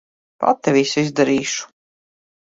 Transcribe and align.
Pati 0.43 0.71
visu 0.77 1.03
izdarīšu. 1.07 1.67